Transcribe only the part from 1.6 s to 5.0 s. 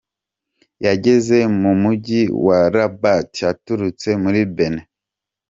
Mujyi wa Rabat aturutse muri Benin.